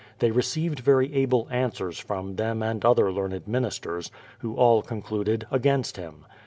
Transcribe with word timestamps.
They 0.17 0.31
received 0.31 0.79
very 0.79 1.13
able 1.13 1.47
answers 1.51 1.99
from 1.99 2.37
them 2.37 2.63
and 2.63 2.83
other 2.83 3.11
learned 3.11 3.47
ministers, 3.47 4.09
who 4.39 4.55
all 4.55 4.81
concluded 4.81 5.45
against 5.51 5.95
him. 5.95 6.25